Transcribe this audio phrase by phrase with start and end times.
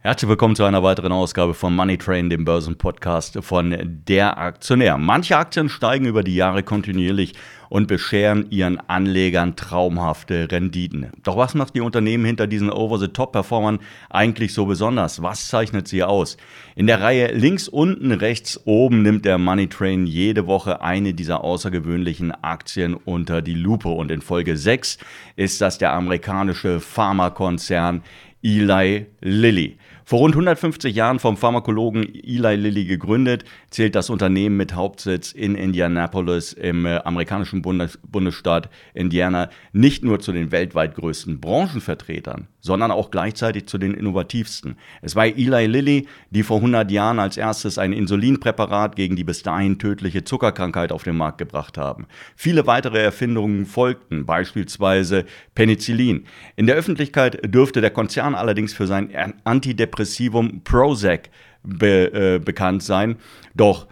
[0.00, 3.76] Herzlich willkommen zu einer weiteren Ausgabe von Money Train, dem Börsenpodcast von
[4.06, 4.98] der Aktionär.
[4.98, 7.32] Manche Aktien steigen über die Jahre kontinuierlich
[7.68, 11.10] und bescheren ihren Anlegern traumhafte Renditen.
[11.24, 15.22] Doch was macht die Unternehmen hinter diesen Over-the-Top-Performern eigentlich so besonders?
[15.22, 16.36] Was zeichnet sie aus?
[16.76, 21.42] In der Reihe links unten, rechts oben nimmt der Money Train jede Woche eine dieser
[21.42, 24.98] außergewöhnlichen Aktien unter die Lupe und in Folge 6
[25.34, 28.04] ist das der amerikanische Pharmakonzern
[28.46, 29.76] Eli Lilly.
[30.08, 35.56] Vor rund 150 Jahren vom Pharmakologen Eli Lilly gegründet, zählt das Unternehmen mit Hauptsitz in
[35.56, 42.92] Indianapolis im äh, amerikanischen Bundes Bundesstaat Indiana nicht nur zu den weltweit größten Branchenvertretern, sondern
[42.92, 44.76] auch gleichzeitig zu den innovativsten.
[45.02, 49.42] Es war Eli Lilly, die vor 100 Jahren als erstes ein Insulinpräparat gegen die bis
[49.42, 52.06] dahin tödliche Zuckerkrankheit auf den Markt gebracht haben.
[52.36, 55.24] Viele weitere Erfindungen folgten, beispielsweise
[55.56, 56.26] Penicillin.
[56.54, 59.10] In der Öffentlichkeit dürfte der Konzern allerdings für sein
[59.42, 61.30] Antidepressivum Antidepressivum Prozac
[61.62, 63.16] be, äh, bekannt sein.
[63.54, 63.86] Doch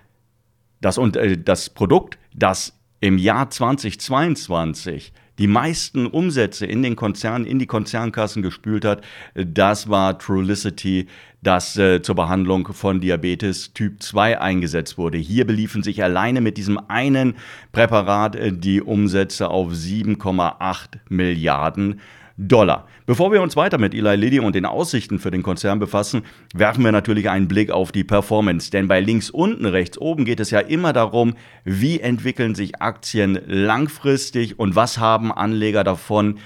[0.80, 7.44] das, und, äh, das Produkt, das im Jahr 2022 die meisten Umsätze in den Konzernen,
[7.44, 9.02] in die Konzernkassen gespült hat,
[9.34, 11.08] das war Trulicity,
[11.42, 15.18] das äh, zur Behandlung von Diabetes Typ 2 eingesetzt wurde.
[15.18, 17.34] Hier beliefen sich alleine mit diesem einen
[17.72, 22.00] Präparat äh, die Umsätze auf 7,8 Milliarden
[22.36, 22.86] Dollar.
[23.06, 26.22] Bevor wir uns weiter mit Eli Lilly und den Aussichten für den Konzern befassen,
[26.54, 28.70] werfen wir natürlich einen Blick auf die Performance.
[28.70, 33.38] Denn bei links unten, rechts oben geht es ja immer darum, wie entwickeln sich Aktien
[33.46, 36.38] langfristig und was haben Anleger davon,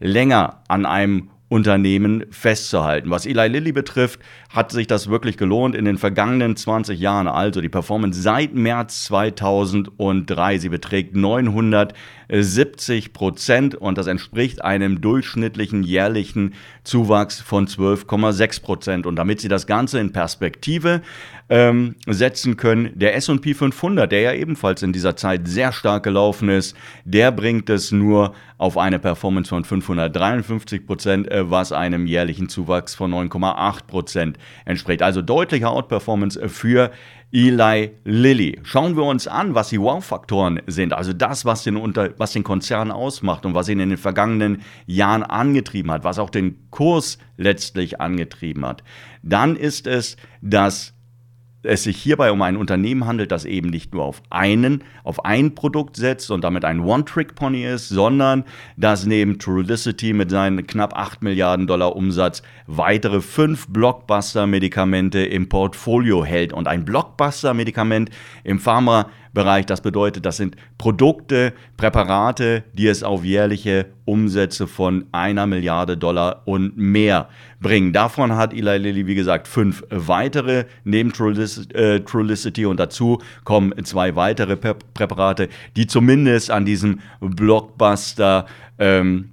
[0.00, 3.10] länger an einem Unternehmen festzuhalten.
[3.10, 7.28] Was Eli Lilly betrifft, hat sich das wirklich gelohnt in den vergangenen 20 Jahren.
[7.28, 10.58] Also die Performance seit März 2003.
[10.58, 11.14] Sie beträgt
[12.28, 19.06] 970 Prozent und das entspricht einem durchschnittlichen jährlichen Zuwachs von 12,6 Prozent.
[19.06, 21.02] Und damit Sie das Ganze in Perspektive
[21.48, 26.48] ähm, setzen können, der S&P 500, der ja ebenfalls in dieser Zeit sehr stark gelaufen
[26.48, 32.48] ist, der bringt es nur auf eine Performance von 553 Prozent, äh, was einem jährlichen
[32.48, 35.02] Zuwachs von 9,8 Prozent entspricht.
[35.02, 36.90] Also deutliche Outperformance für
[37.34, 38.60] Eli Lilly.
[38.62, 42.44] Schauen wir uns an, was die Wow-Faktoren sind, also das, was den, unter, was den
[42.44, 47.18] Konzern ausmacht und was ihn in den vergangenen Jahren angetrieben hat, was auch den Kurs
[47.36, 48.84] letztlich angetrieben hat.
[49.24, 50.94] Dann ist es, dass
[51.64, 55.54] es sich hierbei um ein Unternehmen handelt, das eben nicht nur auf einen, auf ein
[55.54, 58.44] Produkt setzt und damit ein One-Trick-Pony ist, sondern
[58.76, 66.24] das neben Trulicity mit seinen knapp 8 Milliarden Dollar Umsatz weitere fünf Blockbuster-Medikamente im Portfolio
[66.24, 66.52] hält.
[66.52, 68.10] Und ein Blockbuster-Medikament
[68.44, 69.66] im Pharma Bereich.
[69.66, 76.42] Das bedeutet, das sind Produkte, Präparate, die es auf jährliche Umsätze von einer Milliarde Dollar
[76.46, 77.28] und mehr
[77.60, 77.92] bringen.
[77.92, 84.14] Davon hat Eli Lilly, wie gesagt, fünf weitere neben äh, Trulicity und dazu kommen zwei
[84.16, 88.46] weitere Präparate, die zumindest an diesem Blockbuster
[88.78, 89.30] ähm,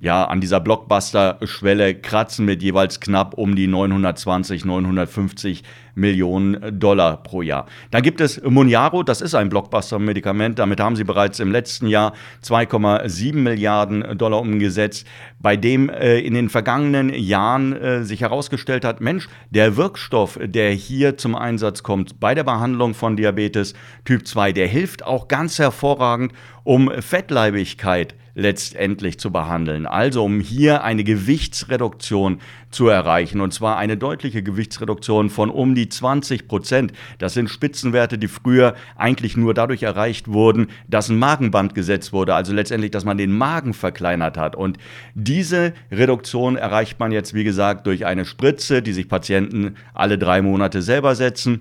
[0.00, 5.62] ja, an dieser Blockbuster-Schwelle kratzen mit jeweils knapp um die 920, 950
[5.94, 7.66] Millionen Dollar pro Jahr.
[7.90, 10.58] Dann gibt es Moniaro, das ist ein Blockbuster-Medikament.
[10.58, 15.06] Damit haben sie bereits im letzten Jahr 2,7 Milliarden Dollar umgesetzt,
[15.38, 20.70] bei dem äh, in den vergangenen Jahren äh, sich herausgestellt hat, Mensch, der Wirkstoff, der
[20.70, 23.74] hier zum Einsatz kommt bei der Behandlung von Diabetes
[24.06, 26.32] Typ 2, der hilft auch ganz hervorragend,
[26.64, 29.86] um Fettleibigkeit letztendlich zu behandeln.
[29.86, 32.40] Also um hier eine Gewichtsreduktion
[32.70, 33.40] zu erreichen.
[33.40, 36.92] Und zwar eine deutliche Gewichtsreduktion von um die 20 Prozent.
[37.18, 42.34] Das sind Spitzenwerte, die früher eigentlich nur dadurch erreicht wurden, dass ein Magenband gesetzt wurde.
[42.34, 44.56] Also letztendlich, dass man den Magen verkleinert hat.
[44.56, 44.78] Und
[45.14, 50.40] diese Reduktion erreicht man jetzt, wie gesagt, durch eine Spritze, die sich Patienten alle drei
[50.40, 51.60] Monate selber setzen.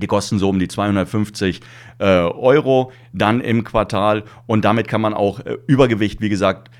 [0.00, 1.60] Die kosten so um die 250
[1.98, 4.24] äh, Euro dann im Quartal.
[4.46, 6.70] Und damit kann man auch äh, Übergewicht, wie gesagt,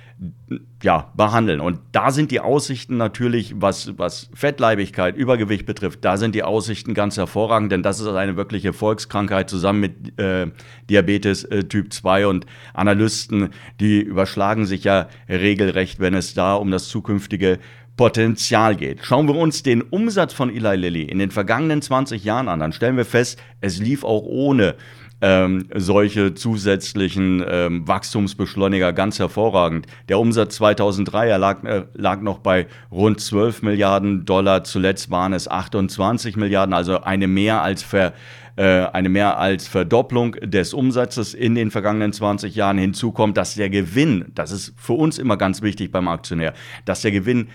[0.83, 1.61] ja, behandeln.
[1.61, 6.95] Und da sind die Aussichten natürlich, was, was Fettleibigkeit, Übergewicht betrifft, da sind die Aussichten
[6.95, 10.51] ganz hervorragend, denn das ist eine wirkliche Volkskrankheit zusammen mit äh,
[10.91, 13.51] Diabetes äh, Typ 2 und Analysten,
[13.81, 17.59] die überschlagen sich ja regelrecht, wenn es da um das zukünftige
[17.97, 19.05] Potenzial geht.
[19.05, 22.73] Schauen wir uns den Umsatz von Eli Lilly in den vergangenen 20 Jahren an, dann
[22.73, 24.77] stellen wir fest, es lief auch ohne
[25.23, 29.87] ähm, solche zusätzlichen ähm, Wachstumsbeschleuniger ganz hervorragend.
[30.09, 35.49] Der Umsatz 2003 lag, äh, lag noch bei rund 12 Milliarden Dollar, zuletzt waren es
[35.49, 38.13] 28 Milliarden, also eine mehr als ver
[38.57, 42.77] äh, eine mehr als Verdopplung des Umsatzes in den vergangenen 20 Jahren.
[42.77, 46.53] Hinzu kommt, dass der Gewinn, das ist für uns immer ganz wichtig beim Aktionär,
[46.85, 47.49] dass der Gewinn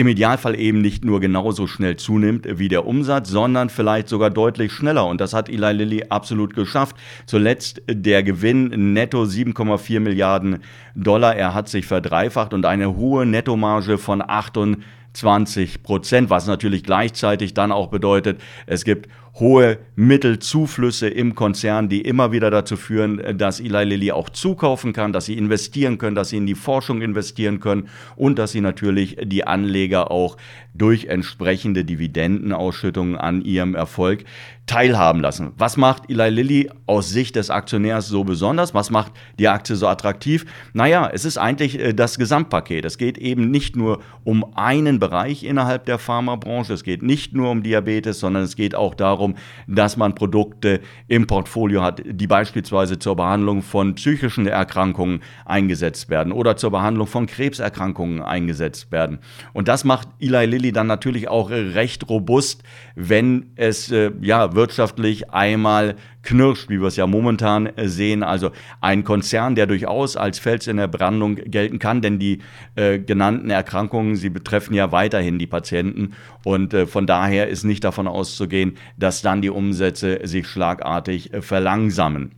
[0.00, 4.72] im Idealfall eben nicht nur genauso schnell zunimmt wie der Umsatz, sondern vielleicht sogar deutlich
[4.72, 5.04] schneller.
[5.06, 6.96] Und das hat Eli Lilly absolut geschafft.
[7.26, 10.60] Zuletzt der Gewinn netto 7,4 Milliarden
[10.94, 11.36] Dollar.
[11.36, 14.82] Er hat sich verdreifacht und eine hohe Nettomarge von 28
[15.12, 22.32] Prozent, was natürlich gleichzeitig dann auch bedeutet, es gibt hohe Mittelzuflüsse im Konzern, die immer
[22.32, 26.36] wieder dazu führen, dass Eli Lilly auch zukaufen kann, dass sie investieren können, dass sie
[26.36, 30.36] in die Forschung investieren können und dass sie natürlich die Anleger auch
[30.74, 34.24] durch entsprechende Dividendenausschüttungen an ihrem Erfolg
[34.70, 35.50] teilhaben lassen.
[35.58, 38.72] Was macht Eli Lilly aus Sicht des Aktionärs so besonders?
[38.72, 40.46] Was macht die Aktie so attraktiv?
[40.74, 42.84] Naja, es ist eigentlich äh, das Gesamtpaket.
[42.84, 47.50] Es geht eben nicht nur um einen Bereich innerhalb der Pharmabranche, es geht nicht nur
[47.50, 49.34] um Diabetes, sondern es geht auch darum,
[49.66, 50.78] dass man Produkte
[51.08, 57.08] im Portfolio hat, die beispielsweise zur Behandlung von psychischen Erkrankungen eingesetzt werden oder zur Behandlung
[57.08, 59.18] von Krebserkrankungen eingesetzt werden.
[59.52, 62.62] Und das macht Eli Lilly dann natürlich auch recht robust,
[62.94, 68.22] wenn es äh, ja wirtschaftlich einmal knirscht, wie wir es ja momentan äh, sehen.
[68.22, 68.50] Also
[68.82, 72.40] ein Konzern, der durchaus als Fels in der Brandung gelten kann, denn die
[72.74, 76.12] äh, genannten Erkrankungen, sie betreffen ja weiterhin die Patienten
[76.44, 81.40] und äh, von daher ist nicht davon auszugehen, dass dann die Umsätze sich schlagartig äh,
[81.40, 82.32] verlangsamen.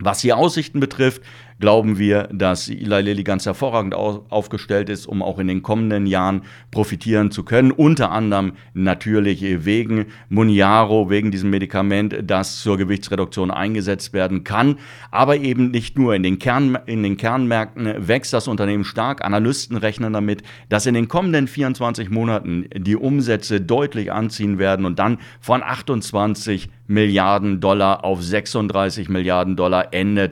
[0.00, 1.22] Was die Aussichten betrifft,
[1.60, 6.42] glauben wir, dass Eli Lilly ganz hervorragend aufgestellt ist, um auch in den kommenden Jahren
[6.70, 7.70] profitieren zu können.
[7.70, 14.76] Unter anderem natürlich wegen Muniaro, wegen diesem Medikament, das zur Gewichtsreduktion eingesetzt werden kann.
[15.10, 16.14] Aber eben nicht nur.
[16.14, 19.24] In den, Kern, in den Kernmärkten wächst das Unternehmen stark.
[19.24, 24.98] Analysten rechnen damit, dass in den kommenden 24 Monaten die Umsätze deutlich anziehen werden und
[24.98, 30.30] dann von 28 Milliarden Dollar auf 36 Milliarden Dollar Ende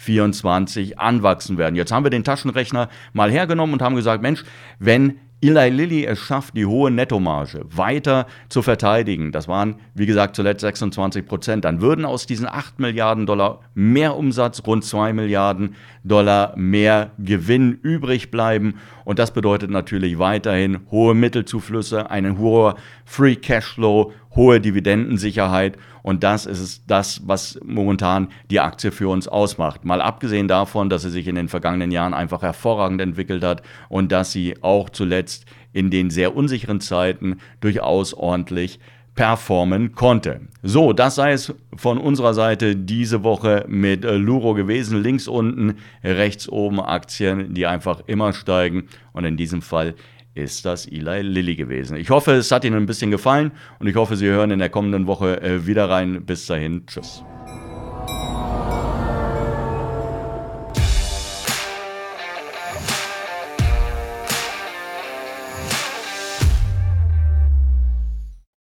[0.00, 1.76] 2024 anwachsen werden.
[1.76, 4.44] Jetzt haben wir den Taschenrechner mal hergenommen und haben gesagt, Mensch,
[4.78, 10.36] wenn Eli Lilly es schafft, die hohe Nettomarge weiter zu verteidigen, das waren, wie gesagt,
[10.36, 15.76] zuletzt 26 Prozent, dann würden aus diesen 8 Milliarden Dollar mehr Umsatz rund 2 Milliarden
[16.04, 18.74] Dollar mehr Gewinn übrig bleiben.
[19.04, 25.76] Und das bedeutet natürlich weiterhin hohe Mittelzuflüsse, einen hoher Free Cashflow, hohe Dividendensicherheit.
[26.02, 29.84] Und das ist das, was momentan die Aktie für uns ausmacht.
[29.84, 34.12] Mal abgesehen davon, dass sie sich in den vergangenen Jahren einfach hervorragend entwickelt hat und
[34.12, 38.80] dass sie auch zuletzt in den sehr unsicheren Zeiten durchaus ordentlich
[39.14, 40.40] performen konnte.
[40.62, 45.02] So, das sei es von unserer Seite diese Woche mit äh, Luro gewesen.
[45.02, 48.88] Links unten, rechts oben Aktien, die einfach immer steigen.
[49.12, 49.94] Und in diesem Fall
[50.34, 51.96] ist das Eli Lilly gewesen.
[51.96, 54.70] Ich hoffe, es hat Ihnen ein bisschen gefallen und ich hoffe, Sie hören in der
[54.70, 56.24] kommenden Woche äh, wieder rein.
[56.24, 57.24] Bis dahin, tschüss.